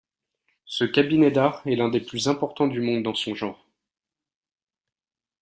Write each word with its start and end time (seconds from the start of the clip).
Ce 0.65 0.83
cabinet 0.83 1.29
d'Art 1.29 1.61
est 1.67 1.75
l'un 1.75 1.89
des 1.89 1.99
plus 2.01 2.27
importants 2.27 2.65
du 2.65 2.81
monde 2.81 3.03
dans 3.03 3.13
son 3.13 3.35
genre. 3.35 3.67